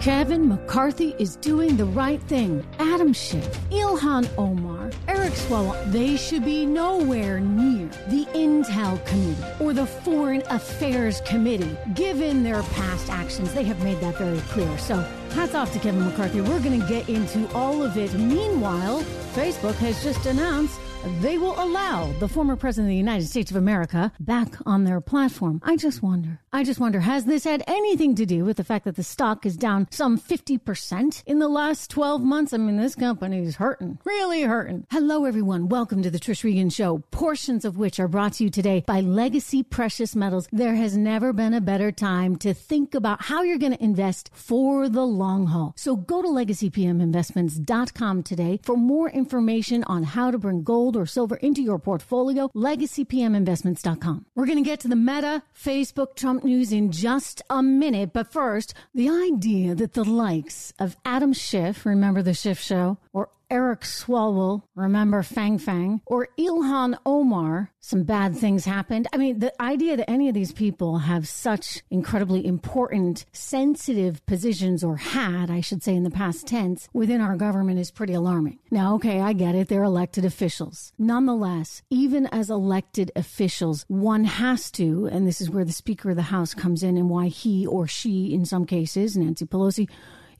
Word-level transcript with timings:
Kevin 0.00 0.48
McCarthy 0.48 1.14
is 1.18 1.36
doing 1.36 1.76
the 1.76 1.84
right 1.84 2.22
thing. 2.22 2.66
Adam 2.78 3.12
Schiff, 3.12 3.46
Ilhan 3.68 4.26
Omar, 4.38 4.90
Eric 5.08 5.34
Swalwell, 5.34 5.92
they 5.92 6.16
should 6.16 6.42
be 6.42 6.64
nowhere 6.64 7.38
near 7.38 7.86
the 8.08 8.24
Intel 8.32 9.04
Committee 9.04 9.44
or 9.62 9.74
the 9.74 9.84
Foreign 9.84 10.42
Affairs 10.48 11.20
Committee. 11.26 11.76
Given 11.92 12.42
their 12.42 12.62
past 12.62 13.10
actions, 13.10 13.52
they 13.52 13.64
have 13.64 13.84
made 13.84 14.00
that 14.00 14.16
very 14.16 14.40
clear. 14.48 14.78
So, 14.78 14.96
hats 15.34 15.54
off 15.54 15.70
to 15.74 15.78
Kevin 15.78 16.02
McCarthy. 16.02 16.40
We're 16.40 16.60
going 16.60 16.80
to 16.80 16.88
get 16.88 17.10
into 17.10 17.46
all 17.52 17.82
of 17.82 17.98
it. 17.98 18.14
Meanwhile, 18.14 19.02
Facebook 19.34 19.74
has 19.74 20.02
just 20.02 20.24
announced 20.24 20.80
they 21.20 21.38
will 21.38 21.54
allow 21.62 22.12
the 22.18 22.28
former 22.28 22.56
president 22.56 22.88
of 22.88 22.90
the 22.90 22.96
United 22.96 23.26
States 23.26 23.50
of 23.50 23.56
America 23.56 24.12
back 24.20 24.54
on 24.66 24.84
their 24.84 25.00
platform. 25.00 25.60
I 25.64 25.76
just 25.76 26.02
wonder. 26.02 26.40
I 26.52 26.62
just 26.62 26.80
wonder, 26.80 27.00
has 27.00 27.24
this 27.24 27.44
had 27.44 27.62
anything 27.66 28.14
to 28.16 28.26
do 28.26 28.44
with 28.44 28.56
the 28.56 28.64
fact 28.64 28.84
that 28.84 28.96
the 28.96 29.02
stock 29.02 29.46
is 29.46 29.56
down 29.56 29.88
some 29.90 30.18
50% 30.18 31.22
in 31.24 31.38
the 31.38 31.48
last 31.48 31.90
12 31.90 32.22
months? 32.22 32.52
I 32.52 32.58
mean, 32.58 32.76
this 32.76 32.94
company 32.94 33.38
is 33.38 33.56
hurting, 33.56 33.98
really 34.04 34.42
hurting. 34.42 34.86
Hello, 34.90 35.24
everyone. 35.24 35.68
Welcome 35.68 36.02
to 36.02 36.10
the 36.10 36.18
Trish 36.18 36.44
Regan 36.44 36.68
Show, 36.68 36.98
portions 37.10 37.64
of 37.64 37.78
which 37.78 37.98
are 37.98 38.08
brought 38.08 38.34
to 38.34 38.44
you 38.44 38.50
today 38.50 38.84
by 38.86 39.00
Legacy 39.00 39.62
Precious 39.62 40.14
Metals. 40.14 40.48
There 40.52 40.74
has 40.74 40.96
never 40.96 41.32
been 41.32 41.54
a 41.54 41.60
better 41.60 41.92
time 41.92 42.36
to 42.36 42.52
think 42.52 42.94
about 42.94 43.22
how 43.22 43.42
you're 43.42 43.58
going 43.58 43.72
to 43.72 43.82
invest 43.82 44.30
for 44.34 44.88
the 44.88 45.06
long 45.06 45.46
haul. 45.46 45.72
So 45.76 45.96
go 45.96 46.20
to 46.20 46.28
legacypminvestments.com 46.28 48.22
today 48.24 48.60
for 48.62 48.76
more 48.76 49.08
information 49.08 49.84
on 49.84 50.02
how 50.02 50.30
to 50.30 50.38
bring 50.38 50.62
gold 50.62 50.89
gold 50.90 51.02
or 51.02 51.06
silver 51.06 51.36
into 51.36 51.62
your 51.62 51.78
portfolio, 51.78 52.48
legacypminvestments.com. 52.54 54.26
We're 54.34 54.46
going 54.46 54.62
to 54.62 54.68
get 54.68 54.80
to 54.80 54.88
the 54.88 54.96
Meta, 54.96 55.42
Facebook, 55.54 56.16
Trump 56.16 56.44
news 56.44 56.72
in 56.72 56.90
just 56.90 57.42
a 57.48 57.62
minute. 57.62 58.12
But 58.12 58.32
first, 58.32 58.74
the 58.94 59.08
idea 59.08 59.74
that 59.74 59.92
the 59.92 60.04
likes 60.04 60.72
of 60.78 60.96
Adam 61.04 61.32
Schiff, 61.32 61.86
remember 61.86 62.22
the 62.22 62.34
Schiff 62.34 62.60
show, 62.60 62.98
or 63.12 63.28
Eric 63.50 63.80
Swalwell, 63.80 64.62
remember 64.74 65.22
Fang 65.22 65.58
Fang, 65.58 66.00
or 66.06 66.28
Ilhan 66.38 66.96
Omar, 67.04 67.72
some 67.80 68.04
bad 68.04 68.36
things 68.36 68.64
happened. 68.64 69.08
I 69.12 69.16
mean, 69.16 69.40
the 69.40 69.60
idea 69.60 69.96
that 69.96 70.08
any 70.08 70.28
of 70.28 70.34
these 70.34 70.52
people 70.52 70.98
have 70.98 71.26
such 71.26 71.82
incredibly 71.90 72.46
important, 72.46 73.24
sensitive 73.32 74.24
positions, 74.26 74.84
or 74.84 74.96
had, 74.96 75.50
I 75.50 75.60
should 75.60 75.82
say, 75.82 75.94
in 75.94 76.04
the 76.04 76.10
past 76.10 76.46
tense, 76.46 76.88
within 76.92 77.20
our 77.20 77.36
government 77.36 77.80
is 77.80 77.90
pretty 77.90 78.12
alarming. 78.12 78.58
Now, 78.70 78.94
okay, 78.96 79.20
I 79.20 79.32
get 79.32 79.54
it. 79.54 79.68
They're 79.68 79.82
elected 79.82 80.24
officials. 80.24 80.92
Nonetheless, 80.98 81.82
even 81.90 82.26
as 82.26 82.50
elected 82.50 83.10
officials, 83.16 83.84
one 83.88 84.24
has 84.24 84.70
to, 84.72 85.08
and 85.10 85.26
this 85.26 85.40
is 85.40 85.50
where 85.50 85.64
the 85.64 85.72
Speaker 85.72 86.10
of 86.10 86.16
the 86.16 86.22
House 86.22 86.54
comes 86.54 86.82
in 86.82 86.96
and 86.96 87.10
why 87.10 87.28
he 87.28 87.66
or 87.66 87.88
she, 87.88 88.32
in 88.32 88.44
some 88.44 88.64
cases, 88.64 89.16
Nancy 89.16 89.46
Pelosi, 89.46 89.88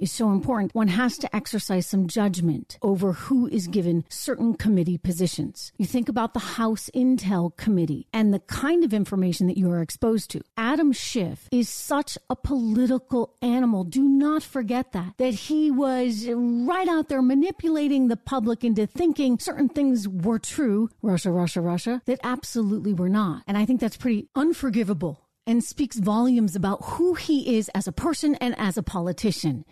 is 0.01 0.11
so 0.11 0.33
important. 0.33 0.75
One 0.75 0.89
has 0.89 1.19
to 1.19 1.37
exercise 1.37 1.87
some 1.87 2.09
judgment 2.09 2.79
over 2.83 3.13
who 3.13 3.47
is 3.49 3.67
given 3.67 4.05
certain 4.09 4.55
committee 4.55 4.99
positions. 4.99 5.73
You 5.77 5.87
think 5.87 6.09
about 6.09 6.35
the 6.35 6.41
House 6.41 6.91
Intel 6.95 7.57
Committee 7.57 8.07
and 8.13 8.33
the 8.33 8.41
kind 8.41 8.83
of 8.83 8.95
information 8.95 9.47
that 9.47 9.59
you 9.59 9.71
are 9.71 9.83
exposed 9.83 10.31
to. 10.31 10.41
Adam 10.57 10.93
Schiff 10.93 11.49
is 11.53 11.69
such 11.69 12.17
a 12.29 12.37
political 12.37 13.37
animal. 13.43 13.85
Do 13.85 14.03
not 14.03 14.43
forget 14.43 14.93
that, 14.93 15.15
that 15.19 15.35
he 15.35 15.71
was 15.71 16.27
right 16.29 16.89
out 16.89 17.09
there 17.09 17.23
manipulating 17.23 18.09
the 18.09 18.17
public 18.17 18.65
into 18.65 18.87
thinking 18.87 19.39
certain 19.39 19.69
things 19.69 20.09
were 20.09 20.39
true, 20.39 20.89
Russia, 21.03 21.31
Russia, 21.31 21.61
Russia, 21.61 22.03
that 22.07 22.21
absolutely 22.23 22.95
were 22.95 23.09
not. 23.09 23.43
And 23.47 23.59
I 23.59 23.67
think 23.67 23.81
that's 23.81 23.97
pretty 23.97 24.29
unforgivable 24.35 25.21
and 25.47 25.65
speaks 25.65 25.97
volumes 25.99 26.55
about 26.55 26.85
who 26.85 27.15
he 27.15 27.57
is 27.57 27.69
as 27.75 27.87
a 27.89 27.93
person 27.93 28.35
and 28.37 28.55
as 28.59 28.77
a 28.77 28.83
politician 28.83 29.65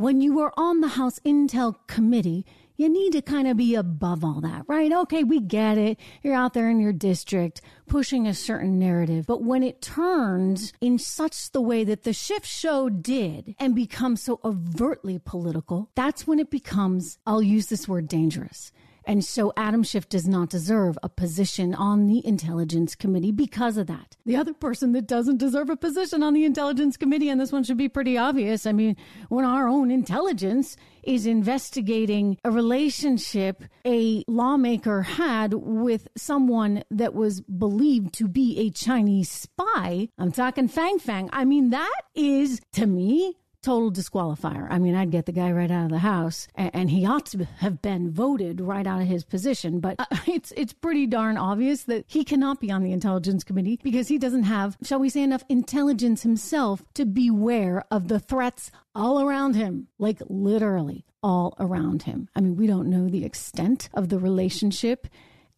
when 0.00 0.22
you 0.22 0.40
are 0.40 0.52
on 0.56 0.80
the 0.80 0.88
House 0.88 1.18
Intel 1.26 1.76
Committee, 1.86 2.46
you 2.76 2.88
need 2.88 3.12
to 3.12 3.20
kind 3.20 3.46
of 3.46 3.58
be 3.58 3.74
above 3.74 4.24
all 4.24 4.40
that, 4.40 4.64
right? 4.66 4.90
Okay, 4.90 5.22
we 5.22 5.38
get 5.38 5.76
it. 5.76 5.98
You're 6.22 6.34
out 6.34 6.54
there 6.54 6.70
in 6.70 6.80
your 6.80 6.94
district 6.94 7.60
pushing 7.86 8.26
a 8.26 8.32
certain 8.32 8.78
narrative. 8.78 9.26
But 9.26 9.42
when 9.42 9.62
it 9.62 9.82
turns 9.82 10.72
in 10.80 10.98
such 10.98 11.52
the 11.52 11.60
way 11.60 11.84
that 11.84 12.04
the 12.04 12.14
Schiff 12.14 12.46
show 12.46 12.88
did 12.88 13.54
and 13.58 13.74
becomes 13.74 14.22
so 14.22 14.40
overtly 14.42 15.18
political, 15.18 15.90
that's 15.94 16.26
when 16.26 16.38
it 16.38 16.50
becomes, 16.50 17.18
I'll 17.26 17.42
use 17.42 17.66
this 17.66 17.86
word 17.86 18.08
dangerous. 18.08 18.72
And 19.04 19.24
so 19.24 19.52
Adam 19.56 19.82
Schiff 19.82 20.08
does 20.08 20.28
not 20.28 20.50
deserve 20.50 20.98
a 21.02 21.08
position 21.08 21.74
on 21.74 22.06
the 22.06 22.24
Intelligence 22.26 22.94
Committee 22.94 23.32
because 23.32 23.76
of 23.76 23.86
that. 23.86 24.16
The 24.26 24.36
other 24.36 24.52
person 24.52 24.92
that 24.92 25.06
doesn't 25.06 25.38
deserve 25.38 25.70
a 25.70 25.76
position 25.76 26.22
on 26.22 26.34
the 26.34 26.44
Intelligence 26.44 26.96
Committee, 26.96 27.28
and 27.28 27.40
this 27.40 27.52
one 27.52 27.64
should 27.64 27.76
be 27.76 27.88
pretty 27.88 28.16
obvious. 28.18 28.66
I 28.66 28.72
mean, 28.72 28.96
when 29.28 29.44
our 29.44 29.68
own 29.68 29.90
intelligence 29.90 30.76
is 31.02 31.26
investigating 31.26 32.36
a 32.44 32.50
relationship 32.50 33.64
a 33.86 34.22
lawmaker 34.28 35.02
had 35.02 35.54
with 35.54 36.08
someone 36.16 36.82
that 36.90 37.14
was 37.14 37.40
believed 37.40 38.12
to 38.14 38.28
be 38.28 38.58
a 38.58 38.70
Chinese 38.70 39.30
spy, 39.30 40.08
I'm 40.18 40.32
talking 40.32 40.68
Fang 40.68 40.98
Fang. 40.98 41.30
I 41.32 41.44
mean, 41.44 41.70
that 41.70 42.02
is, 42.14 42.60
to 42.72 42.86
me, 42.86 43.36
total 43.62 43.90
disqualifier. 43.90 44.66
I 44.70 44.78
mean, 44.78 44.94
I'd 44.94 45.10
get 45.10 45.26
the 45.26 45.32
guy 45.32 45.50
right 45.52 45.70
out 45.70 45.86
of 45.86 45.90
the 45.90 45.98
house, 45.98 46.48
and, 46.54 46.70
and 46.74 46.90
he 46.90 47.06
ought 47.06 47.26
to 47.26 47.44
have 47.58 47.82
been 47.82 48.10
voted 48.10 48.60
right 48.60 48.86
out 48.86 49.02
of 49.02 49.06
his 49.06 49.24
position. 49.24 49.80
But 49.80 49.96
uh, 49.98 50.06
it's 50.26 50.52
it's 50.56 50.72
pretty 50.72 51.06
darn 51.06 51.36
obvious 51.36 51.84
that 51.84 52.04
he 52.06 52.24
cannot 52.24 52.60
be 52.60 52.70
on 52.70 52.82
the 52.82 52.92
intelligence 52.92 53.44
committee 53.44 53.78
because 53.82 54.08
he 54.08 54.18
doesn't 54.18 54.44
have, 54.44 54.76
shall 54.82 54.98
we 54.98 55.08
say, 55.08 55.22
enough 55.22 55.44
intelligence 55.48 56.22
himself 56.22 56.82
to 56.94 57.04
beware 57.04 57.84
of 57.90 58.08
the 58.08 58.20
threats 58.20 58.70
all 58.94 59.20
around 59.20 59.54
him, 59.54 59.88
like 59.98 60.22
literally 60.28 61.04
all 61.22 61.54
around 61.58 62.04
him. 62.04 62.28
I 62.34 62.40
mean, 62.40 62.56
we 62.56 62.66
don't 62.66 62.88
know 62.88 63.08
the 63.08 63.24
extent 63.24 63.88
of 63.94 64.08
the 64.08 64.18
relationship, 64.18 65.06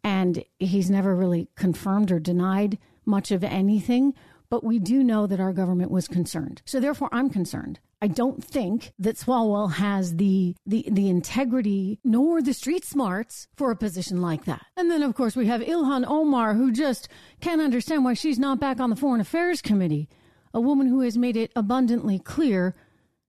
and 0.02 0.44
he's 0.58 0.90
never 0.90 1.14
really 1.14 1.48
confirmed 1.56 2.10
or 2.10 2.18
denied 2.18 2.78
much 3.04 3.30
of 3.30 3.44
anything 3.44 4.14
but 4.52 4.62
we 4.62 4.78
do 4.78 5.02
know 5.02 5.26
that 5.26 5.40
our 5.40 5.54
government 5.54 5.90
was 5.90 6.06
concerned. 6.06 6.60
So 6.66 6.78
therefore, 6.78 7.08
I'm 7.10 7.30
concerned. 7.30 7.80
I 8.02 8.06
don't 8.06 8.44
think 8.44 8.92
that 8.98 9.16
Swalwell 9.16 9.72
has 9.72 10.16
the, 10.16 10.54
the, 10.66 10.84
the 10.92 11.08
integrity 11.08 12.00
nor 12.04 12.42
the 12.42 12.52
street 12.52 12.84
smarts 12.84 13.48
for 13.56 13.70
a 13.70 13.76
position 13.76 14.20
like 14.20 14.44
that. 14.44 14.66
And 14.76 14.90
then, 14.90 15.02
of 15.02 15.14
course, 15.14 15.36
we 15.36 15.46
have 15.46 15.62
Ilhan 15.62 16.04
Omar, 16.06 16.52
who 16.52 16.70
just 16.70 17.08
can't 17.40 17.62
understand 17.62 18.04
why 18.04 18.12
she's 18.12 18.38
not 18.38 18.60
back 18.60 18.78
on 18.78 18.90
the 18.90 18.96
Foreign 18.96 19.22
Affairs 19.22 19.62
Committee. 19.62 20.10
A 20.52 20.60
woman 20.60 20.86
who 20.86 21.00
has 21.00 21.16
made 21.16 21.38
it 21.38 21.50
abundantly 21.56 22.18
clear 22.18 22.74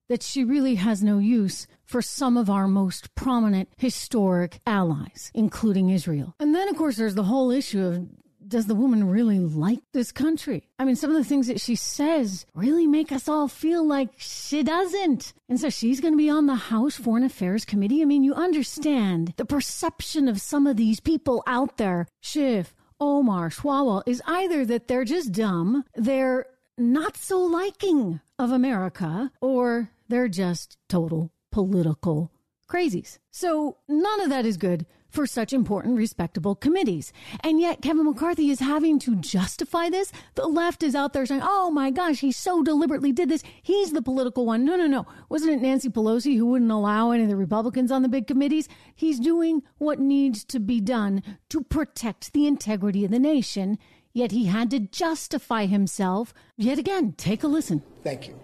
that 0.10 0.24
she 0.24 0.44
really 0.44 0.76
has 0.76 1.02
no 1.02 1.20
use 1.20 1.68
for 1.86 2.02
some 2.02 2.36
of 2.36 2.50
our 2.50 2.68
most 2.68 3.16
prominent 3.16 3.70
historic 3.78 4.60
allies, 4.68 5.32
including 5.34 5.90
Israel. 5.90 6.36
And 6.38 6.54
then, 6.54 6.68
of 6.68 6.76
course, 6.76 6.98
there's 6.98 7.16
the 7.16 7.24
whole 7.24 7.50
issue 7.50 7.82
of 7.82 8.10
does 8.48 8.68
the 8.68 8.76
woman 8.76 9.10
really 9.10 9.40
like 9.40 9.80
this 9.94 10.12
country? 10.12 10.70
I 10.80 10.86
mean, 10.86 10.96
some 10.96 11.10
of 11.10 11.16
the 11.16 11.24
things 11.24 11.48
that 11.48 11.62
she 11.62 11.76
says 11.76 12.46
really 12.54 12.88
make 12.88 13.12
us 13.12 13.28
all 13.28 13.48
feel 13.48 13.86
like 13.86 14.10
she 14.18 14.64
doesn't. 14.64 15.34
And 15.50 15.60
so 15.60 15.70
she's 15.70 16.02
going 16.02 16.14
to 16.14 16.18
be 16.18 16.30
on 16.30 16.48
the 16.48 16.56
House 16.56 16.96
Foreign 16.96 17.24
Affairs 17.24 17.66
Committee. 17.66 18.02
I 18.02 18.06
mean, 18.06 18.24
you 18.24 18.34
understand 18.34 19.34
the 19.38 19.46
perception 19.46 20.28
of 20.28 20.42
some 20.42 20.68
of 20.68 20.78
these 20.78 21.00
people 21.00 21.44
out 21.48 21.78
there, 21.78 22.08
Schiff, 22.22 22.76
Omar, 23.00 23.50
Swalwell, 23.50 24.04
is 24.06 24.22
either 24.26 24.66
that 24.66 24.88
they're 24.88 25.06
just 25.06 25.32
dumb, 25.32 25.84
they're 25.96 26.46
not 26.78 27.18
so 27.18 27.40
liking 27.40 28.20
of 28.40 28.52
America, 28.52 29.32
or 29.42 29.92
they're 30.08 30.28
just 30.28 30.78
total 30.90 31.32
political 31.52 32.32
crazies. 32.68 33.20
So 33.32 33.78
none 33.88 34.22
of 34.22 34.30
that 34.30 34.46
is 34.46 34.58
good 34.58 34.86
for 35.14 35.28
such 35.28 35.54
important, 35.54 35.96
respectable 35.96 36.56
committees. 36.56 37.14
And 37.42 37.60
yet 37.60 37.84
Kevin 37.84 38.06
McCarthy 38.06 38.50
is 38.50 38.60
having 38.60 38.98
to 39.00 39.16
justify 39.16 39.90
this. 39.90 40.12
The 40.34 40.48
left 40.48 40.82
is 40.82 40.96
out 40.96 41.14
there 41.14 41.26
saying, 41.26 41.42
oh 41.44 41.70
my 41.70 41.92
gosh, 41.92 42.20
he 42.20 42.32
so 42.32 42.64
deliberately 42.64 43.12
did 43.12 43.30
this. 43.30 43.44
He's 43.62 43.92
the 43.92 44.02
political 44.02 44.46
one. 44.46 44.66
No, 44.66 44.76
no, 44.76 44.88
no. 44.88 45.06
Wasn't 45.30 45.52
it 45.52 45.62
Nancy 45.62 45.90
Pelosi 45.90 46.36
who 46.36 46.48
wouldn't 46.48 46.72
allow 46.72 47.12
any 47.12 47.24
of 47.24 47.30
the 47.30 47.36
Republicans 47.36 47.92
on 47.92 48.02
the 48.02 48.10
big 48.10 48.26
committees? 48.26 48.68
He's 48.96 49.20
doing 49.20 49.62
what 49.78 50.00
needs 50.00 50.44
to 50.46 50.60
be 50.60 50.82
done 50.82 51.22
to 51.50 51.62
protect 51.62 52.34
the 52.34 52.48
integrity 52.48 53.06
of 53.06 53.12
the 53.12 53.20
nation. 53.20 53.78
Yet 54.14 54.32
he 54.32 54.46
had 54.46 54.72
to 54.72 54.80
justify 54.80 55.68
himself. 55.68 56.34
Yet 56.58 56.80
again, 56.80 57.14
take 57.18 57.44
a 57.44 57.48
listen. 57.48 57.84
Thank 58.04 58.28
you. 58.28 58.36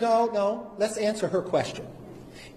No, 0.00 0.26
no. 0.26 0.72
Let's 0.78 0.98
answer 0.98 1.28
her 1.28 1.40
question. 1.40 1.86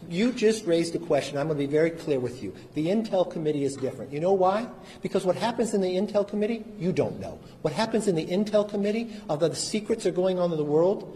You 0.10 0.32
just 0.32 0.66
raised 0.66 0.96
a 0.96 1.00
question. 1.00 1.38
I'm 1.38 1.48
going 1.48 1.60
to 1.60 1.68
be 1.68 1.72
very 1.72 1.92
clear 1.92 2.20
with 2.20 2.42
you. 2.42 2.56
The 2.74 2.88
Intel 2.88 3.30
Committee 3.30 3.64
is 3.64 3.76
different. 3.76 4.12
You 4.12 4.20
know 4.20 4.34
why? 4.34 4.68
Because 5.04 5.24
what 5.24 5.36
happens 5.36 5.76
in 5.76 5.82
the 5.82 5.96
Intel 5.96 6.28
Committee, 6.28 6.66
you 6.80 6.92
don't 6.92 7.20
know. 7.20 7.40
What 7.62 7.74
happens 7.74 8.08
in 8.08 8.16
the 8.16 8.26
Intel 8.26 8.68
Committee, 8.68 9.16
although 9.30 9.50
the 9.50 9.56
secrets 9.56 10.08
are 10.08 10.12
going 10.12 10.40
on 10.40 10.52
in 10.52 10.58
the 10.58 10.64
world, 10.64 11.16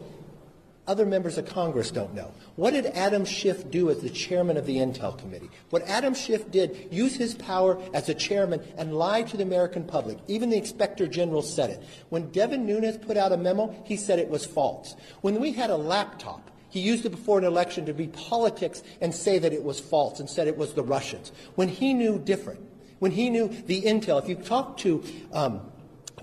other 0.86 1.07
members 1.07 1.38
of 1.40 1.48
Congress 1.48 1.92
don't 1.92 2.13
know. 2.13 2.31
What 2.56 2.72
did 2.72 2.86
Adam 2.88 3.25
Schiff 3.25 3.72
do 3.72 3.90
as 3.90 4.01
the 4.01 4.10
chairman 4.10 4.57
of 4.57 4.66
the 4.66 4.78
Intel 4.78 5.18
Committee? 5.18 5.50
What 5.72 5.81
Adam 5.88 6.13
Schiff 6.13 6.51
did, 6.51 6.90
use 6.92 7.16
his 7.16 7.34
power 7.34 7.81
as 7.94 8.10
a 8.10 8.13
chairman 8.13 8.62
and 8.78 8.94
lie 8.94 9.24
to 9.24 9.38
the 9.38 9.44
American 9.44 9.86
public. 9.86 10.19
Even 10.28 10.50
the 10.50 10.57
Inspector 10.57 11.07
General 11.07 11.42
said 11.42 11.69
it. 11.69 11.84
When 12.10 12.31
Devin 12.31 12.68
Nunes 12.68 12.98
put 12.98 13.18
out 13.18 13.31
a 13.31 13.38
memo, 13.38 13.74
he 13.86 13.95
said 13.98 14.19
it 14.19 14.30
was 14.30 14.45
false. 14.45 14.95
When 15.22 15.40
we 15.40 15.54
had 15.54 15.69
a 15.69 15.78
laptop 15.78 16.51
He 16.74 16.80
used 16.80 17.06
it 17.06 17.10
before 17.10 17.38
an 17.38 17.44
election 17.44 17.86
to 17.86 17.94
be 17.94 18.08
politics 18.08 18.81
and 19.00 19.14
say 19.14 19.38
that 19.38 19.54
it 19.54 19.64
was 19.64 19.80
false 19.80 20.20
and 20.20 20.28
said 20.28 20.48
it 20.48 20.58
was 20.58 20.74
the 20.74 20.81
Russians. 20.81 21.31
When 21.54 21.70
he 21.70 21.94
knew 21.94 22.18
different, 22.18 22.62
when 22.98 23.12
he 23.12 23.30
knew 23.30 23.48
the 23.48 23.84
intel, 23.84 24.20
if 24.20 24.28
you 24.28 24.34
talk 24.34 24.78
to 24.78 25.04
um, 25.34 25.62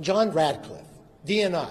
John 0.01 0.33
Ratcliffe, 0.33 0.89
DNI, 1.25 1.71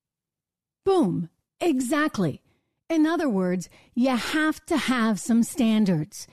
Boom. 0.83 1.29
Exactly. 1.59 2.41
In 2.89 3.05
other 3.05 3.29
words, 3.29 3.69
you 3.95 4.09
have 4.09 4.65
to 4.65 4.77
have 4.77 5.19
some 5.19 5.43
standards. 5.43 6.27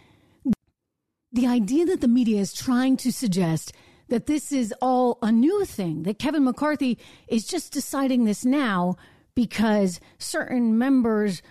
The 1.31 1.47
idea 1.47 1.87
that 1.87 2.01
the 2.01 2.09
media 2.09 2.41
is 2.41 2.53
trying 2.53 2.97
to 2.99 3.13
suggest 3.13 3.73
that 4.09 4.27
this 4.27 4.51
is 4.51 4.75
all 4.81 5.19
a 5.23 5.31
new 5.31 5.65
thing, 5.65 6.03
that 6.05 6.19
Kevin 6.19 6.45
McCarthy 6.45 6.99
is 7.29 7.47
just 7.47 7.73
deciding 7.73 8.25
this 8.25 8.45
now 8.45 8.97
because 9.35 10.01
certain 10.19 10.79
members 10.79 11.43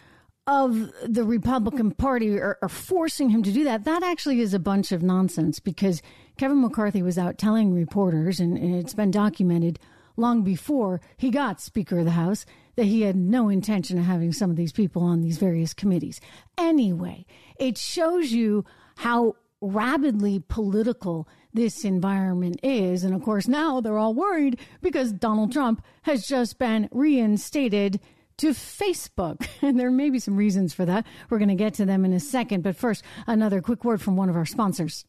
of 0.48 0.92
the 1.06 1.24
Republican 1.24 1.92
Party 1.92 2.38
are, 2.40 2.58
are, 2.62 2.70
forcing 2.70 3.30
him 3.30 3.44
to 3.44 3.52
do 3.52 3.66
that, 3.66 3.84
that 3.84 4.02
actually 4.02 4.40
is 4.40 4.54
a 4.54 4.60
bunch 4.60 4.92
of 4.92 5.04
nonsense 5.04 5.60
because 5.60 6.02
Kevin 6.38 6.62
McCarthy 6.62 7.02
was 7.02 7.18
out 7.18 7.38
telling 7.38 7.74
reporters, 7.74 8.40
and, 8.40 8.58
and 8.58 8.74
it's 8.74 8.94
been 8.94 9.12
documented 9.12 9.78
long 10.16 10.44
before 10.44 11.02
he 11.18 11.30
got 11.30 11.62
Speaker 11.62 12.00
of 12.00 12.06
the 12.06 12.12
House, 12.12 12.46
that 12.78 12.86
he 12.86 13.02
had 13.02 13.16
no 13.16 13.50
intention 13.50 13.98
of 13.98 14.06
having 14.06 14.32
some 14.32 14.50
of 14.50 14.56
these 14.56 14.72
people 14.72 15.02
on 15.04 15.22
these 15.22 15.38
various 15.38 15.74
committees. 15.74 16.22
Anyway, 16.58 17.26
it 17.60 17.78
shows 17.78 18.32
you 18.32 18.64
how 18.98 19.36
rabidly 19.60 20.40
political 20.48 21.28
this 21.54 21.84
environment 21.84 22.60
is. 22.64 23.04
And 23.04 23.14
of 23.16 23.24
course, 23.24 23.48
now 23.48 23.82
they're 23.82 23.98
all 23.98 24.14
worried 24.14 24.60
because 24.82 25.12
Donald 25.12 25.52
Trump 25.52 25.84
has 26.04 26.28
just 26.28 26.60
been 26.60 26.88
reinstated 26.92 28.00
to 28.38 28.52
Facebook. 28.52 29.48
And 29.64 29.80
there 29.80 29.90
may 29.90 30.12
be 30.12 30.20
some 30.20 30.38
reasons 30.38 30.74
for 30.74 30.86
that. 30.86 31.06
We're 31.30 31.40
going 31.40 31.50
to 31.50 31.56
get 31.56 31.74
to 31.76 31.86
them 31.86 32.06
in 32.06 32.14
a 32.14 32.20
second. 32.20 32.62
But 32.62 32.76
first, 32.76 33.04
another 33.26 33.60
quick 33.60 33.84
word 33.84 34.02
from 34.02 34.16
one 34.16 34.30
of 34.30 34.36
our 34.36 34.46
sponsors. 34.46 35.04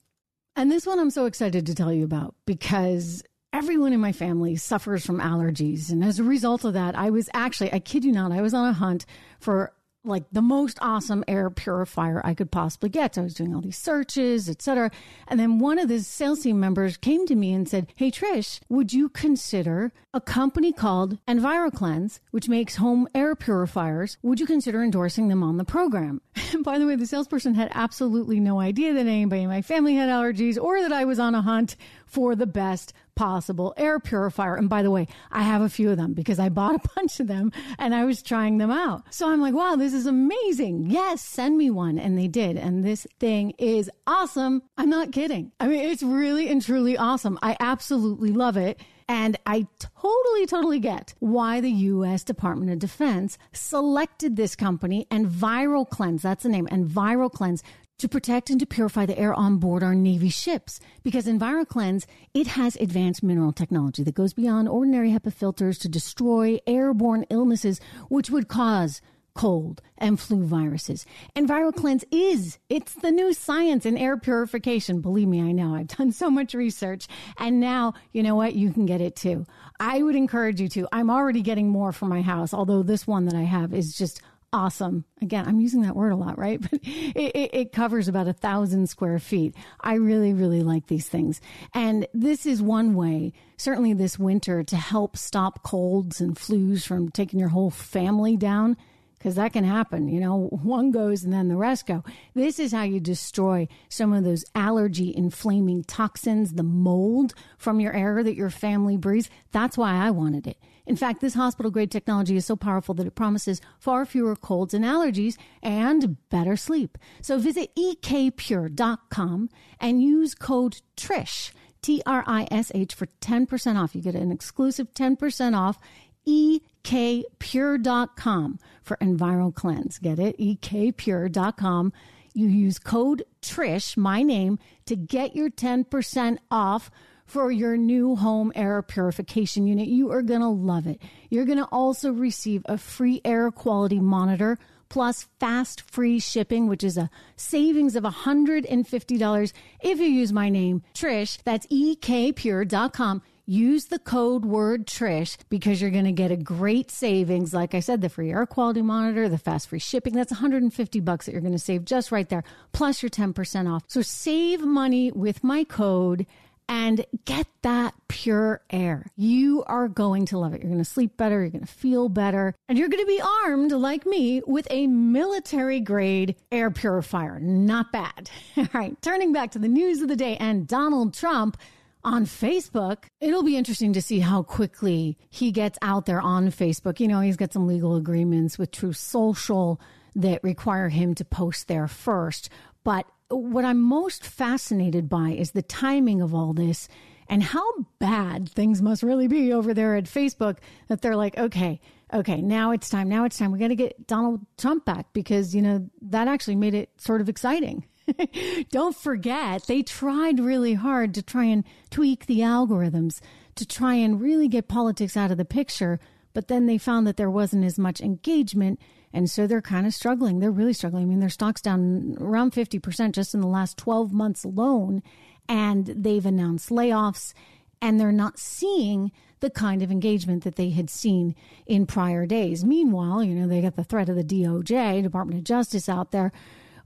And 0.56 0.73
this 0.73 0.87
one 0.87 0.99
I'm 0.99 1.11
so 1.11 1.26
excited 1.26 1.67
to 1.67 1.75
tell 1.75 1.93
you 1.93 2.05
about 2.05 2.35
because 2.47 3.23
everyone 3.53 3.93
in 3.93 4.00
my 4.00 4.12
family 4.12 4.56
suffers 4.56 5.05
from 5.05 5.21
allergies. 5.21 5.91
And 5.91 6.05
as 6.05 6.19
a 6.19 6.25
result 6.25 6.65
of 6.65 6.75
that, 6.75 6.97
I 6.97 7.11
was 7.11 7.29
actually, 7.35 7.73
I 7.73 7.79
kid 7.79 8.05
you 8.05 8.12
not, 8.12 8.33
I 8.33 8.43
was 8.43 8.55
on 8.55 8.69
a 8.69 8.73
hunt 8.73 9.06
for 9.41 9.73
like 10.05 10.25
the 10.33 10.43
most 10.43 10.79
awesome 10.81 11.25
air 11.29 11.50
purifier 11.50 12.25
I 12.25 12.35
could 12.35 12.50
possibly 12.50 12.89
get. 12.89 13.15
So 13.15 13.21
I 13.21 13.25
was 13.25 13.35
doing 13.35 13.55
all 13.55 13.61
these 13.61 13.77
searches, 13.77 14.49
etc. 14.49 14.91
And 15.27 15.39
then 15.39 15.59
one 15.59 15.79
of 15.79 15.89
the 15.89 16.00
sales 16.00 16.41
team 16.41 16.61
members 16.61 16.97
came 16.97 17.27
to 17.27 17.35
me 17.35 17.53
and 17.53 17.69
said, 17.69 17.89
Hey 17.95 18.11
Trish, 18.11 18.61
would 18.69 18.93
you 18.93 19.09
consider 19.09 19.93
a 20.15 20.21
company 20.21 20.73
called 20.73 21.19
EnviroKlenz, 21.27 22.21
which 22.31 22.49
makes 22.49 22.77
home 22.77 23.09
air 23.15 23.35
purifiers? 23.35 24.17
Would 24.23 24.41
you 24.41 24.47
consider 24.47 24.83
endorsing 24.83 25.29
them 25.29 25.43
on 25.43 25.56
the 25.56 25.65
program? 25.65 26.21
And 26.50 26.65
by 26.65 26.79
the 26.79 26.87
way, 26.87 26.97
the 26.97 27.05
salesperson 27.05 27.55
had 27.55 27.71
absolutely 27.75 28.41
no 28.41 28.59
idea 28.59 28.95
that 28.95 29.06
anybody 29.06 29.43
in 29.43 29.50
my 29.50 29.61
family 29.61 29.97
had 29.97 30.09
allergies 30.09 30.59
or 30.59 30.81
that 30.81 30.95
I 30.95 31.05
was 31.05 31.19
on 31.19 31.35
a 31.35 31.43
hunt 31.43 31.77
for 32.06 32.35
the 32.35 32.47
best 32.47 32.95
possible 33.19 33.75
air 33.76 33.99
purifier. 33.99 34.55
And 34.55 34.69
by 34.69 34.82
the 34.82 34.93
way, 34.93 35.09
I 35.32 35.43
have 35.43 35.61
a 35.61 35.69
few 35.69 35.91
of 35.91 35.97
them 35.97 36.15
because 36.15 36.38
I 36.38 36.49
bought 36.49 36.76
a 36.76 36.88
bunch 36.94 37.19
of 37.19 37.26
them 37.26 37.53
and 37.76 37.93
I 37.93 38.05
was 38.05 38.23
trying 38.23 38.59
them 38.59 38.70
out. 38.70 39.03
So 39.11 39.29
I'm 39.29 39.41
like, 39.41 39.55
wow, 39.55 39.75
this 39.75 39.93
is 39.93 40.06
amazing. 40.06 40.87
Yes, 40.88 41.20
send 41.20 41.59
me 41.59 41.69
one. 41.69 41.99
And 41.99 42.17
they 42.17 42.29
did. 42.29 42.56
And 42.56 42.85
this 42.85 43.09
thing 43.19 43.55
is 43.59 43.91
awesome. 44.06 44.62
I'm 44.79 44.88
not 44.88 45.11
kidding. 45.11 45.50
I 45.59 45.67
mean, 45.67 45.81
it's 45.81 46.03
really 46.03 46.49
and 46.49 46.65
truly 46.65 46.97
awesome. 46.97 47.41
I 47.43 47.56
absolutely 47.59 48.31
love 48.31 48.56
it. 48.56 48.81
And 49.09 49.37
I 49.47 49.67
totally, 49.79 50.47
totally 50.47 50.79
get 50.79 51.14
why 51.19 51.61
the 51.61 51.71
U.S. 51.71 52.23
Department 52.23 52.71
of 52.71 52.79
Defense 52.79 53.38
selected 53.53 54.37
this 54.37 54.55
company 54.55 55.06
EnviroKlenz, 55.11 56.21
that's 56.21 56.43
the 56.43 56.50
name, 56.50 56.67
EnviroKlenz, 56.67 57.62
to 57.99 58.09
protect 58.09 58.49
and 58.50 58.61
to 58.61 58.67
purify 58.67 59.06
the 59.06 59.19
air 59.19 59.35
on 59.35 59.59
board 59.59 59.83
our 59.83 59.95
Navy 59.95 60.29
ships. 60.29 60.81
Because 61.03 61.27
EnviroKlenz, 61.27 62.06
it 62.33 62.47
has 62.49 62.77
advanced 62.77 63.23
mineral 63.23 63.53
technology 63.53 64.03
that 64.05 64.15
goes 64.15 64.33
beyond 64.33 64.69
ordinary 64.69 65.11
HEPA 65.11 65.33
filters 65.33 65.79
to 65.79 65.89
destroy 65.89 66.59
airborne 66.67 67.27
illnesses, 67.31 67.81
which 68.09 68.31
would 68.31 68.49
cause 68.49 69.00
cold 69.35 69.81
and 69.97 70.19
flu 70.19 70.45
viruses. 70.45 71.06
EnviroKlenz 71.37 72.03
is, 72.11 72.59
it's 72.69 72.95
the 72.95 73.12
new 73.12 73.33
science 73.33 73.87
in 73.87 73.97
air 73.97 74.17
purification. 74.17 75.00
Believe 75.00 75.29
me, 75.29 75.41
I 75.41 75.53
know. 75.53 75.77
I've 75.77 75.87
done 75.87 76.11
so 76.11 76.29
much 76.29 76.55
research 76.55 77.06
and 77.37 77.61
now, 77.61 77.95
you 78.12 78.25
know 78.25 78.35
what? 78.35 78.55
You 78.55 78.73
can 78.73 78.85
get 78.85 79.00
it 79.00 79.15
too. 79.15 79.47
I 79.79 80.03
would 80.03 80.17
encourage 80.17 80.61
you 80.61 80.69
to. 80.71 80.89
I'm 80.91 81.09
already 81.09 81.43
getting 81.43 81.69
more 81.69 81.93
for 81.93 82.06
my 82.06 82.21
house, 82.21 82.53
although 82.53 82.83
this 82.83 83.06
one 83.06 83.27
that 83.27 83.35
I 83.35 83.43
have 83.43 83.73
is 83.73 83.97
just 83.97 84.21
awesome. 84.53 85.05
Again, 85.21 85.47
I'm 85.47 85.61
using 85.61 85.83
that 85.83 85.97
word 85.97 86.12
a 86.12 86.17
lot, 86.17 86.39
right? 86.39 86.61
But 86.71 86.81
it, 86.83 87.33
it, 87.35 87.50
it, 87.53 87.73
covers 87.73 88.09
about 88.09 88.29
a 88.29 88.33
thousand 88.33 88.89
square 88.89 89.19
feet. 89.19 89.55
I 89.81 89.95
really, 89.95 90.33
really 90.33 90.62
like 90.62 90.87
these 90.87 91.09
things. 91.09 91.41
And 91.75 92.06
this 92.12 92.47
is 92.47 92.62
one 92.62 92.95
way, 92.95 93.33
certainly 93.56 93.93
this 93.93 94.19
winter, 94.19 94.62
to 94.65 94.77
help 94.77 95.17
stop 95.17 95.62
colds 95.62 96.21
and 96.21 96.37
flus 96.37 96.87
from 96.87 97.11
taking 97.11 97.41
your 97.41 97.50
whole 97.50 97.71
family 97.71 98.37
down. 98.37 98.77
Because 99.19 99.35
that 99.35 99.53
can 99.53 99.65
happen, 99.65 100.06
you 100.06 100.21
know, 100.21 100.47
one 100.62 100.93
goes 100.93 101.25
and 101.25 101.33
then 101.33 101.49
the 101.49 101.56
rest 101.56 101.87
go. 101.87 102.05
This 102.35 102.61
is 102.61 102.71
how 102.71 102.85
you 102.85 103.00
destroy 103.00 103.67
some 103.89 104.12
of 104.12 104.23
those 104.23 104.45
allergy 104.55 105.12
inflaming 105.15 105.83
toxins, 105.83 106.53
the 106.53 106.62
mold 106.62 107.35
from 107.56 107.81
your 107.81 107.93
air 107.93 108.23
that 108.23 108.37
your 108.37 108.50
family 108.50 108.97
breathes. 108.97 109.29
That's 109.50 109.77
why 109.77 109.95
I 109.95 110.12
wanted 110.12 110.47
it. 110.47 110.56
In 110.88 110.96
fact, 110.96 111.20
this 111.20 111.35
hospital 111.35 111.70
grade 111.70 111.90
technology 111.90 112.37
is 112.37 112.46
so 112.46 112.56
powerful 112.56 112.94
that 112.94 113.06
it 113.06 113.14
promises 113.14 113.61
far 113.79 114.06
fewer 114.06 114.35
colds 114.35 114.73
and 114.73 114.87
allergies 114.87 115.37
and 115.62 116.16
better 116.30 116.57
sleep. 116.57 116.97
So 117.21 117.38
visit 117.38 117.76
ekpure.com 117.76 119.50
and 119.78 120.02
use 120.02 120.35
code 120.35 120.80
TRISH, 120.97 121.52
T 121.83 122.02
R 122.07 122.25
I 122.26 122.49
S 122.50 122.73
H, 122.75 122.95
for 122.95 123.07
10% 123.21 123.78
off. 123.78 123.95
You 123.95 124.00
get 124.00 124.14
an 124.14 124.33
exclusive 124.33 124.95
10% 124.95 125.54
off 125.54 125.78
ekpure.com 126.26 128.59
for 128.83 128.97
EnviroKlenz. 128.97 130.00
Get 130.00 130.18
it? 130.18 130.38
ekpure.com. 130.38 131.92
You 132.33 132.49
use 132.49 132.78
code 132.78 133.25
TRISH, 133.42 133.99
my 133.99 134.23
name, 134.23 134.59
to 134.87 134.97
get 134.97 135.37
your 135.37 135.50
10% 135.50 136.38
off 136.50 136.90
for 137.28 137.52
your 137.52 137.76
new 137.76 138.16
home 138.16 138.50
air 138.56 138.82
purification 138.82 139.66
unit. 139.66 139.87
You 139.87 140.11
are 140.11 140.23
going 140.23 140.40
to 140.40 140.49
love 140.49 140.87
it. 140.87 141.00
You're 141.30 141.44
going 141.44 141.58
to 141.58 141.68
also 141.70 142.11
receive 142.11 142.62
a 142.64 142.78
free 142.78 143.20
air 143.25 143.50
quality 143.50 144.00
monitor 144.00 144.58
plus 144.88 145.28
fast 145.38 145.82
free 145.82 146.18
shipping, 146.18 146.66
which 146.66 146.82
is 146.82 146.97
a 146.97 147.11
savings 147.37 147.94
of 147.94 148.04
$150 148.04 149.52
if 149.82 149.99
you 149.99 150.06
use 150.06 150.32
my 150.32 150.49
name, 150.49 150.82
Trish. 150.94 151.38
That's 151.44 151.66
ekpure.com. 151.66 153.23
Use 153.44 153.87
the 153.87 153.99
code 153.99 154.44
word 154.44 154.87
Trish 154.87 155.38
because 155.49 155.80
you're 155.80 155.90
going 155.90 156.04
to 156.04 156.12
get 156.12 156.30
a 156.30 156.37
great 156.37 156.90
savings. 156.90 157.54
Like 157.54 157.75
I 157.75 157.80
said, 157.80 158.02
the 158.02 158.11
free 158.11 158.30
air 158.30 158.44
quality 158.44 158.82
monitor, 158.82 159.26
the 159.26 159.38
fast 159.38 159.68
free 159.68 159.78
shipping, 159.78 160.14
that's 160.14 160.32
150 160.32 161.00
bucks 161.00 161.25
that 161.26 161.32
you're 161.32 161.40
going 161.40 161.52
to 161.52 161.58
save 161.58 161.87
just 161.87 162.12
right 162.12 162.28
there, 162.28 162.44
plus 162.73 163.02
your 163.02 163.08
10% 163.08 163.75
off. 163.75 163.85
So 163.87 164.02
save 164.02 164.61
money 164.61 165.11
with 165.12 165.42
my 165.42 165.64
code 165.64 166.26
and 166.68 167.04
get 167.25 167.46
that 167.62 167.94
pure 168.08 168.60
air. 168.70 169.06
You 169.16 169.64
are 169.66 169.88
going 169.88 170.26
to 170.26 170.38
love 170.38 170.52
it. 170.52 170.60
You're 170.60 170.70
going 170.70 170.84
to 170.84 170.88
sleep 170.88 171.16
better. 171.16 171.40
You're 171.40 171.50
going 171.50 171.64
to 171.64 171.72
feel 171.72 172.08
better. 172.08 172.54
And 172.68 172.78
you're 172.78 172.88
going 172.88 173.02
to 173.02 173.06
be 173.06 173.20
armed, 173.20 173.72
like 173.72 174.04
me, 174.04 174.42
with 174.46 174.66
a 174.70 174.87
military 174.87 175.80
grade 175.80 176.37
air 176.52 176.70
purifier. 176.70 177.40
Not 177.40 177.90
bad. 177.92 178.30
All 178.56 178.68
right. 178.75 179.00
Turning 179.00 179.32
back 179.32 179.52
to 179.52 179.58
the 179.58 179.68
news 179.68 180.02
of 180.02 180.08
the 180.08 180.16
day 180.16 180.37
and 180.37 180.66
Donald 180.66 181.14
Trump 181.14 181.56
on 182.04 182.26
Facebook. 182.26 183.04
It'll 183.20 183.42
be 183.42 183.56
interesting 183.56 183.92
to 183.94 184.02
see 184.02 184.20
how 184.20 184.42
quickly 184.42 185.16
he 185.30 185.50
gets 185.50 185.78
out 185.82 186.06
there 186.06 186.20
on 186.20 186.48
Facebook. 186.50 187.00
You 187.00 187.08
know, 187.08 187.20
he's 187.20 187.37
got 187.37 187.52
some 187.52 187.66
legal 187.66 187.96
agreements 187.96 188.58
with 188.58 188.70
Truth 188.70 188.96
Social 188.96 189.80
that 190.14 190.42
require 190.42 190.88
him 190.88 191.14
to 191.14 191.25
post 191.25 191.68
there 191.68 191.88
first. 191.88 192.50
But 192.84 193.06
what 193.30 193.64
I'm 193.64 193.80
most 193.80 194.25
fascinated 194.25 195.08
by 195.08 195.30
is 195.30 195.52
the 195.52 195.62
timing 195.62 196.20
of 196.20 196.35
all 196.35 196.52
this 196.52 196.88
and 197.28 197.42
how 197.42 197.64
bad 197.99 198.49
things 198.49 198.80
must 198.80 199.02
really 199.02 199.28
be 199.28 199.52
over 199.52 199.75
there 199.75 199.97
at 199.97 200.04
Facebook 200.04 200.58
that 200.88 201.02
they're 201.02 201.16
like, 201.16 201.37
okay, 201.37 201.80
okay, 202.12 202.40
now 202.40 202.70
it's 202.70 202.88
time. 202.88 203.08
Now 203.08 203.25
it's 203.25 203.37
time. 203.37 203.52
We 203.52 203.58
got 203.58 203.68
to 203.68 203.75
get 203.75 204.06
Donald 204.06 204.40
Trump 204.56 204.85
back 204.85 205.12
because, 205.12 205.54
you 205.54 205.61
know, 205.61 205.88
that 206.02 206.28
actually 206.28 206.56
made 206.56 206.75
it 206.75 206.90
sort 206.97 207.20
of 207.20 207.28
exciting. 207.28 207.85
Don't 208.70 208.97
forget, 208.97 209.66
they 209.66 209.82
tried 209.82 210.40
really 210.40 210.75
hard 210.75 211.12
to 211.14 211.23
try 211.23 211.44
and 211.44 211.64
tweak 211.90 212.26
the 212.26 212.40
algorithms 212.40 213.20
to 213.56 213.66
try 213.66 213.94
and 213.94 214.20
really 214.20 214.49
get 214.49 214.68
politics 214.68 215.16
out 215.16 215.30
of 215.30 215.37
the 215.37 215.44
picture. 215.44 216.00
But 216.32 216.49
then 216.49 216.66
they 216.66 216.78
found 216.78 217.06
that 217.06 217.16
there 217.18 217.30
wasn't 217.30 217.64
as 217.64 217.78
much 217.78 218.00
engagement. 218.00 218.80
And 219.12 219.31
so 219.31 219.47
they're 219.47 219.62
kind 219.62 219.87
of 219.87 219.95
struggling. 219.95 220.38
They're 220.38 220.50
really 220.50 220.73
struggling. 220.73 221.05
I 221.05 221.07
mean, 221.07 221.21
their 221.21 221.29
stock's 221.29 221.62
down 221.62 222.17
around 222.21 222.53
50% 222.53 223.12
just 223.12 223.35
in 223.35 223.41
the 223.41 223.47
last 223.47 223.79
12 223.79 224.12
months 224.12 224.45
alone. 224.45 225.03
And 225.49 225.87
they've 225.87 226.27
announced 226.27 226.69
layoffs 226.69 227.33
and 227.81 227.99
they're 227.99 228.12
not 228.12 228.38
seeing 228.38 229.12
the 229.41 229.50
kind 229.50 229.83
of 229.83 229.91
engagement 229.91 230.45
that 230.45 230.57
they 230.57 230.71
had 230.71 230.91
seen 230.91 231.35
in 231.67 231.87
prior 231.87 232.27
days. 232.27 232.65
Meanwhile, 232.65 233.23
you 233.23 233.35
know, 233.35 233.47
they 233.47 233.61
got 233.61 233.77
the 233.77 233.85
threat 233.85 234.09
of 234.09 234.17
the 234.17 234.25
DOJ, 234.25 235.03
Department 235.03 235.38
of 235.38 235.45
Justice 235.45 235.88
out 235.88 236.11
there, 236.11 236.33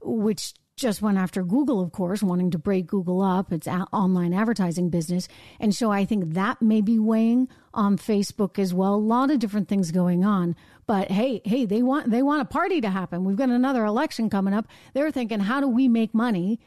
which 0.01 0.53
just 0.75 1.01
went 1.01 1.17
after 1.17 1.43
Google, 1.43 1.81
of 1.81 1.91
course, 1.91 2.23
wanting 2.23 2.51
to 2.51 2.57
break 2.57 2.87
Google 2.87 3.21
up, 3.21 3.51
its 3.51 3.67
online 3.67 4.33
advertising 4.33 4.89
business. 4.89 5.27
And 5.59 5.73
so 5.73 5.91
I 5.91 6.05
think 6.05 6.33
that 6.33 6.61
may 6.61 6.81
be 6.81 6.97
weighing 6.97 7.47
on 7.73 7.97
Facebook 7.97 8.57
as 8.57 8.73
well. 8.73 8.95
A 8.95 8.97
lot 8.97 9.31
of 9.31 9.39
different 9.39 9.67
things 9.67 9.91
going 9.91 10.25
on. 10.25 10.55
But 10.85 11.11
hey, 11.11 11.41
hey, 11.45 11.65
they 11.65 11.81
want 11.81 12.09
they 12.09 12.21
want 12.21 12.41
a 12.41 12.45
party 12.45 12.81
to 12.81 12.89
happen. 12.89 13.23
We've 13.23 13.37
got 13.37 13.49
another 13.49 13.85
election 13.85 14.29
coming 14.29 14.53
up. 14.53 14.67
They're 14.93 15.11
thinking, 15.11 15.39
how 15.39 15.59
do 15.61 15.67
we 15.67 15.87
make 15.87 16.13
money? 16.13 16.59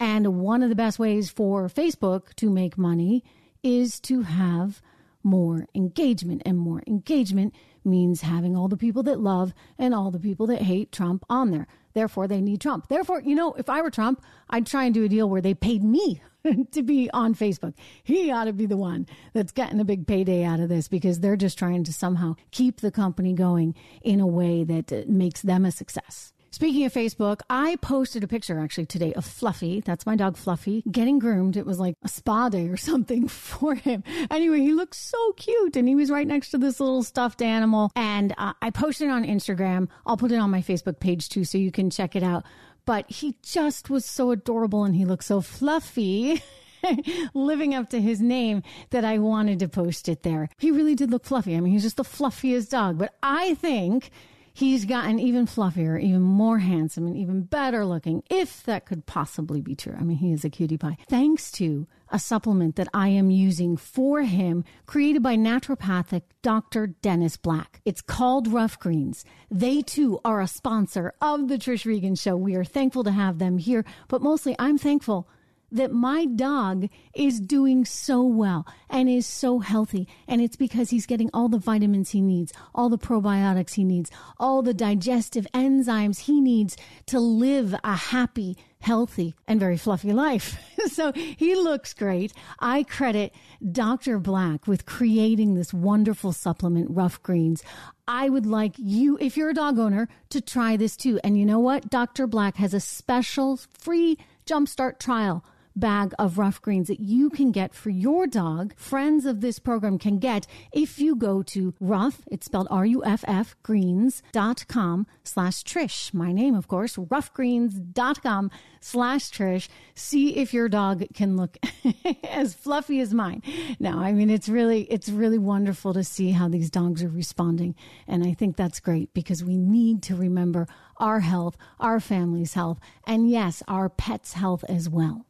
And 0.00 0.40
one 0.40 0.62
of 0.62 0.68
the 0.68 0.74
best 0.74 0.98
ways 0.98 1.30
for 1.30 1.68
Facebook 1.68 2.34
to 2.36 2.50
make 2.50 2.76
money 2.76 3.22
is 3.62 4.00
to 4.00 4.22
have 4.22 4.82
more 5.22 5.66
engagement. 5.74 6.42
And 6.44 6.58
more 6.58 6.82
engagement 6.86 7.54
means 7.84 8.22
having 8.22 8.56
all 8.56 8.68
the 8.68 8.76
people 8.76 9.02
that 9.04 9.20
love 9.20 9.54
and 9.78 9.94
all 9.94 10.10
the 10.10 10.18
people 10.18 10.46
that 10.48 10.62
hate 10.62 10.90
Trump 10.90 11.24
on 11.30 11.50
there. 11.50 11.68
Therefore, 11.94 12.26
they 12.26 12.40
need 12.40 12.60
Trump. 12.60 12.88
Therefore, 12.88 13.20
you 13.20 13.34
know, 13.34 13.52
if 13.54 13.68
I 13.68 13.82
were 13.82 13.90
Trump, 13.90 14.22
I'd 14.50 14.66
try 14.66 14.84
and 14.84 14.94
do 14.94 15.04
a 15.04 15.08
deal 15.08 15.28
where 15.28 15.40
they 15.40 15.54
paid 15.54 15.82
me 15.82 16.22
to 16.72 16.82
be 16.82 17.10
on 17.12 17.34
Facebook. 17.34 17.74
He 18.02 18.30
ought 18.30 18.44
to 18.44 18.52
be 18.52 18.66
the 18.66 18.76
one 18.76 19.06
that's 19.32 19.52
getting 19.52 19.80
a 19.80 19.84
big 19.84 20.06
payday 20.06 20.44
out 20.44 20.60
of 20.60 20.68
this 20.68 20.88
because 20.88 21.20
they're 21.20 21.36
just 21.36 21.58
trying 21.58 21.84
to 21.84 21.92
somehow 21.92 22.36
keep 22.50 22.80
the 22.80 22.90
company 22.90 23.32
going 23.32 23.74
in 24.02 24.20
a 24.20 24.26
way 24.26 24.64
that 24.64 24.92
uh, 24.92 25.02
makes 25.06 25.42
them 25.42 25.64
a 25.64 25.72
success. 25.72 26.32
Speaking 26.54 26.84
of 26.84 26.92
Facebook, 26.92 27.40
I 27.48 27.76
posted 27.76 28.22
a 28.22 28.28
picture 28.28 28.60
actually 28.60 28.84
today 28.84 29.14
of 29.14 29.24
Fluffy. 29.24 29.80
That's 29.80 30.04
my 30.04 30.16
dog 30.16 30.36
Fluffy 30.36 30.82
getting 30.82 31.18
groomed. 31.18 31.56
It 31.56 31.64
was 31.64 31.80
like 31.80 31.96
a 32.02 32.08
spa 32.08 32.50
day 32.50 32.68
or 32.68 32.76
something 32.76 33.26
for 33.26 33.74
him. 33.74 34.04
Anyway, 34.30 34.60
he 34.60 34.74
looks 34.74 34.98
so 34.98 35.32
cute 35.32 35.76
and 35.76 35.88
he 35.88 35.94
was 35.94 36.10
right 36.10 36.26
next 36.26 36.50
to 36.50 36.58
this 36.58 36.78
little 36.78 37.02
stuffed 37.02 37.40
animal. 37.40 37.90
And 37.96 38.34
uh, 38.36 38.52
I 38.60 38.68
posted 38.68 39.08
it 39.08 39.12
on 39.12 39.24
Instagram. 39.24 39.88
I'll 40.04 40.18
put 40.18 40.30
it 40.30 40.36
on 40.36 40.50
my 40.50 40.60
Facebook 40.60 41.00
page 41.00 41.30
too 41.30 41.44
so 41.44 41.56
you 41.56 41.72
can 41.72 41.88
check 41.88 42.14
it 42.14 42.22
out. 42.22 42.44
But 42.84 43.10
he 43.10 43.38
just 43.42 43.88
was 43.88 44.04
so 44.04 44.30
adorable 44.30 44.84
and 44.84 44.94
he 44.94 45.06
looked 45.06 45.24
so 45.24 45.40
fluffy. 45.40 46.42
living 47.32 47.76
up 47.76 47.88
to 47.90 48.00
his 48.00 48.20
name 48.20 48.60
that 48.90 49.04
I 49.04 49.18
wanted 49.18 49.60
to 49.60 49.68
post 49.68 50.08
it 50.08 50.24
there. 50.24 50.48
He 50.58 50.72
really 50.72 50.96
did 50.96 51.12
look 51.12 51.24
fluffy. 51.24 51.56
I 51.56 51.60
mean, 51.60 51.72
he's 51.72 51.84
just 51.84 51.96
the 51.96 52.02
fluffiest 52.02 52.72
dog. 52.72 52.98
But 52.98 53.14
I 53.22 53.54
think 53.54 54.10
he's 54.52 54.84
gotten 54.84 55.18
even 55.18 55.46
fluffier, 55.46 56.00
even 56.00 56.20
more 56.22 56.58
handsome, 56.58 57.06
and 57.06 57.16
even 57.16 57.42
better 57.42 57.84
looking, 57.84 58.22
if 58.30 58.62
that 58.64 58.86
could 58.86 59.06
possibly 59.06 59.60
be 59.60 59.74
true. 59.74 59.96
I 59.98 60.02
mean, 60.02 60.18
he 60.18 60.32
is 60.32 60.44
a 60.44 60.50
cutie 60.50 60.78
pie. 60.78 60.96
Thanks 61.08 61.50
to 61.52 61.86
a 62.10 62.18
supplement 62.18 62.76
that 62.76 62.88
I 62.92 63.08
am 63.08 63.30
using 63.30 63.76
for 63.76 64.22
him, 64.22 64.64
created 64.86 65.22
by 65.22 65.36
naturopathic 65.36 66.22
Dr. 66.42 66.88
Dennis 66.88 67.36
Black. 67.36 67.80
It's 67.84 68.02
called 68.02 68.48
Ruff 68.48 68.78
Greens. 68.78 69.24
They 69.50 69.82
too 69.82 70.20
are 70.24 70.40
a 70.40 70.46
sponsor 70.46 71.14
of 71.20 71.48
the 71.48 71.56
Trish 71.56 71.86
Regan 71.86 72.14
Show. 72.14 72.36
We 72.36 72.54
are 72.54 72.64
thankful 72.64 73.04
to 73.04 73.12
have 73.12 73.38
them 73.38 73.58
here, 73.58 73.84
but 74.08 74.22
mostly 74.22 74.54
I'm 74.58 74.78
thankful 74.78 75.28
that 75.72 75.92
my 75.92 76.26
dog 76.26 76.88
is 77.14 77.40
doing 77.40 77.84
so 77.84 78.22
well 78.22 78.66
and 78.88 79.08
is 79.08 79.26
so 79.26 79.58
healthy. 79.60 80.06
And 80.28 80.40
it's 80.40 80.56
because 80.56 80.90
he's 80.90 81.06
getting 81.06 81.30
all 81.32 81.48
the 81.48 81.58
vitamins 81.58 82.10
he 82.10 82.20
needs, 82.20 82.52
all 82.74 82.88
the 82.88 82.98
probiotics 82.98 83.74
he 83.74 83.84
needs, 83.84 84.10
all 84.38 84.62
the 84.62 84.74
digestive 84.74 85.46
enzymes 85.54 86.20
he 86.20 86.40
needs 86.40 86.76
to 87.06 87.18
live 87.18 87.74
a 87.82 87.96
happy, 87.96 88.56
healthy, 88.80 89.34
and 89.48 89.58
very 89.58 89.76
fluffy 89.76 90.12
life. 90.12 90.58
so 90.88 91.12
he 91.12 91.54
looks 91.54 91.94
great. 91.94 92.32
I 92.60 92.82
credit 92.82 93.34
Dr. 93.70 94.18
Black 94.18 94.66
with 94.66 94.86
creating 94.86 95.54
this 95.54 95.72
wonderful 95.72 96.32
supplement, 96.32 96.90
Ruff 96.90 97.22
Greens. 97.22 97.62
I 98.06 98.28
would 98.28 98.46
like 98.46 98.74
you, 98.76 99.16
if 99.20 99.36
you're 99.36 99.50
a 99.50 99.54
dog 99.54 99.78
owner, 99.78 100.08
to 100.30 100.40
try 100.40 100.76
this 100.76 100.96
too. 100.96 101.18
And 101.24 101.38
you 101.38 101.46
know 101.46 101.60
what? 101.60 101.88
Dr. 101.88 102.26
Black 102.26 102.56
has 102.56 102.74
a 102.74 102.80
special 102.80 103.56
free 103.56 104.18
jumpstart 104.44 104.98
trial 104.98 105.44
bag 105.74 106.14
of 106.18 106.38
Ruff 106.38 106.60
Greens 106.60 106.88
that 106.88 107.00
you 107.00 107.30
can 107.30 107.52
get 107.52 107.74
for 107.74 107.90
your 107.90 108.26
dog. 108.26 108.74
Friends 108.76 109.26
of 109.26 109.40
this 109.40 109.58
program 109.58 109.98
can 109.98 110.18
get 110.18 110.46
if 110.72 110.98
you 110.98 111.16
go 111.16 111.42
to 111.42 111.74
ruff, 111.80 112.22
it's 112.30 112.46
spelled 112.46 112.68
R-U-F-F, 112.70 113.56
greens.com 113.62 115.06
slash 115.24 115.62
Trish. 115.64 116.14
My 116.14 116.32
name, 116.32 116.54
of 116.54 116.68
course, 116.68 116.96
ruffgreens.com 116.96 118.50
slash 118.80 119.30
Trish. 119.30 119.68
See 119.94 120.36
if 120.36 120.52
your 120.52 120.68
dog 120.68 121.04
can 121.14 121.36
look 121.36 121.56
as 122.24 122.54
fluffy 122.54 123.00
as 123.00 123.14
mine. 123.14 123.42
Now, 123.78 124.00
I 124.00 124.12
mean, 124.12 124.30
it's 124.30 124.48
really, 124.48 124.82
it's 124.82 125.08
really 125.08 125.38
wonderful 125.38 125.94
to 125.94 126.04
see 126.04 126.32
how 126.32 126.48
these 126.48 126.70
dogs 126.70 127.02
are 127.02 127.08
responding. 127.08 127.74
And 128.06 128.24
I 128.24 128.34
think 128.34 128.56
that's 128.56 128.80
great 128.80 129.12
because 129.14 129.44
we 129.44 129.56
need 129.56 130.02
to 130.04 130.16
remember 130.16 130.66
our 130.98 131.20
health, 131.20 131.56
our 131.80 132.00
family's 132.00 132.54
health, 132.54 132.78
and 133.06 133.30
yes, 133.30 133.62
our 133.66 133.88
pets' 133.88 134.34
health 134.34 134.64
as 134.68 134.88
well. 134.88 135.26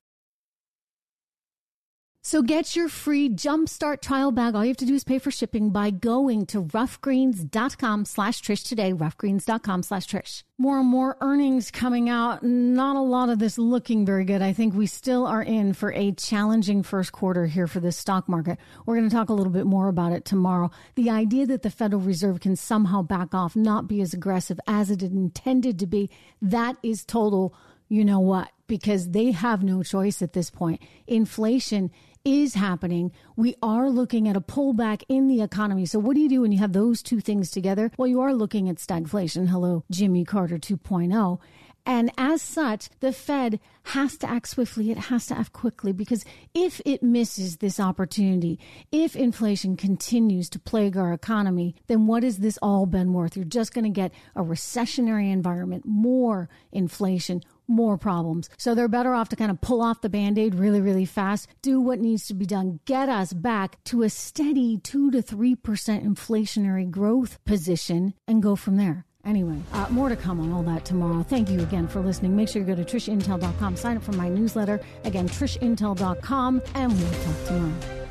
So 2.25 2.41
get 2.41 2.77
your 2.77 2.89
free 2.89 3.29
jumpstart 3.29 4.01
trial 4.01 4.31
bag. 4.31 4.55
All 4.55 4.65
you 4.65 4.71
have 4.71 4.77
to 4.77 4.87
do 4.87 4.95
is 4.95 5.03
pay 5.03 5.19
for 5.19 5.33
shipping 5.33 5.71
by 5.71 5.91
going 5.91 6.47
to 6.47 6.63
ruffgreens.com 6.63 8.05
slash 8.05 8.41
Trish 8.41 8.63
today, 8.63 8.93
ruffgreens.com 8.93 9.83
slash 9.83 10.07
Trish. 10.07 10.45
More 10.57 10.79
and 10.79 10.89
more 10.89 11.17
earnings 11.21 11.73
coming 11.73 12.09
out. 12.09 12.45
Not 12.45 12.95
a 12.95 13.01
lot 13.01 13.29
of 13.29 13.41
this 13.41 13.59
looking 13.59 14.07
very 14.07 14.25
good. 14.25 14.41
I 14.41 14.53
think 14.53 14.73
we 14.73 14.87
still 14.87 15.27
are 15.27 15.43
in 15.43 15.73
for 15.73 15.93
a 15.95 16.13
challenging 16.13 16.85
first 16.85 17.11
quarter 17.11 17.47
here 17.47 17.67
for 17.67 17.81
the 17.81 17.91
stock 17.91 18.29
market. 18.29 18.57
We're 18.87 18.99
going 18.99 19.11
to 19.11 19.15
talk 19.15 19.29
a 19.29 19.35
little 19.35 19.53
bit 19.53 19.67
more 19.67 19.89
about 19.89 20.13
it 20.13 20.25
tomorrow. 20.25 20.71
The 20.95 21.11
idea 21.11 21.47
that 21.47 21.63
the 21.63 21.71
Federal 21.71 22.03
Reserve 22.03 22.39
can 22.39 22.55
somehow 22.55 23.03
back 23.03 23.35
off, 23.35 23.57
not 23.57 23.89
be 23.89 24.01
as 24.01 24.15
aggressive 24.15 24.61
as 24.69 24.93
it 24.93 25.03
intended 25.03 25.77
to 25.81 25.89
be, 25.89 26.09
that 26.41 26.77
is 26.85 27.05
total, 27.05 27.53
you 27.89 28.05
know 28.05 28.21
what, 28.21 28.53
because 28.69 29.11
they 29.11 29.33
have 29.33 29.65
no 29.65 29.83
choice 29.83 30.23
at 30.23 30.35
this 30.35 30.51
point. 30.51 30.81
Inflation 31.09 31.91
is 32.25 32.55
happening. 32.55 33.13
We 33.37 33.55
are 33.63 33.91
looking 33.91 34.29
at 34.29 34.37
a 34.37 34.41
pullback 34.41 35.03
in 35.09 35.29
the 35.29 35.43
economy. 35.43 35.87
So 35.87 35.99
what 35.99 36.15
do 36.15 36.21
you 36.21 36.29
do 36.29 36.43
when 36.43 36.53
you 36.53 36.59
have 36.59 36.73
those 36.73 37.03
two 37.03 37.21
things 37.21 37.51
together? 37.51 37.91
Well, 37.97 38.09
you 38.09 38.21
are 38.21 38.35
looking 38.35 38.69
at 38.69 38.77
stagflation. 38.77 39.49
Hello, 39.49 39.85
Jimmy 39.91 40.25
Carter 40.25 40.59
2.0. 40.59 41.39
And 41.85 42.13
as 42.17 42.41
such, 42.43 42.89
the 43.01 43.13
Fed 43.13 43.59
has 43.85 44.17
to 44.19 44.31
act 44.31 44.49
swiftly. 44.49 44.93
It 44.93 44.99
has 44.99 45.27
to 45.27 45.37
act 45.37 45.53
quickly 45.53 45.93
because 45.93 46.25
if 46.55 46.81
it 46.85 47.03
misses 47.03 47.57
this 47.57 47.81
opportunity, 47.81 48.61
if 48.93 49.17
inflation 49.17 49.77
continues 49.77 50.49
to 50.51 50.61
plague 50.61 50.97
our 50.97 51.13
economy, 51.13 51.75
then 51.89 52.07
what 52.07 52.23
has 52.23 52.39
this 52.39 52.59
all 52.63 52.87
been 52.87 53.13
worth? 53.13 53.37
You're 53.37 53.45
just 53.45 53.75
going 53.75 53.85
to 53.85 53.91
get 53.91 54.13
a 54.37 54.43
recessionary 54.43 55.33
environment, 55.33 55.85
more 55.85 56.49
inflation, 56.71 57.43
more 57.67 57.97
problems. 57.99 58.49
So 58.57 58.75
they're 58.75 58.89
better 58.89 59.15
off 59.15 59.29
to 59.31 59.37
kind 59.37 59.51
of 59.51 59.61
pull 59.61 59.83
off 59.83 60.01
the 60.01 60.09
band 60.09 60.39
aid 60.39 60.55
really, 60.55 60.81
really 60.81 61.05
fast, 61.05 61.49
do 61.63 61.81
what 61.81 62.01
needs 62.01 62.27
to 62.27 62.35
be 62.35 62.47
done, 62.47 62.81
get 62.85 63.09
us 63.09 63.33
back 63.33 63.83
to 63.85 64.03
a 64.03 64.11
steady 64.11 64.79
2 64.79 65.11
to 65.11 65.23
3% 65.23 65.57
inflationary 65.57 66.91
growth 66.91 67.39
position, 67.45 68.15
and 68.27 68.43
go 68.43 68.57
from 68.57 68.77
there. 68.77 69.05
Anyway, 69.25 69.61
uh, 69.73 69.87
more 69.91 70.09
to 70.09 70.17
come 70.17 70.41
on 70.41 70.53
all 70.53 70.65
that 70.65 70.85
tomorrow. 70.85 71.23
Thank 71.23 71.49
you 71.49 71.61
again 71.61 71.87
for 71.87 72.01
listening. 72.01 72.35
Make 72.35 72.49
sure 72.49 72.61
you 72.61 72.67
go 72.67 72.75
to 72.75 72.85
trishintel.com, 72.85 73.77
sign 73.77 73.97
up 73.97 74.03
for 74.03 74.13
my 74.13 74.29
newsletter. 74.29 74.81
Again, 75.05 75.29
trishintel.com, 75.29 76.63
and 76.75 76.93
we'll 76.93 77.11
talk 77.11 77.47
tomorrow. 77.47 78.02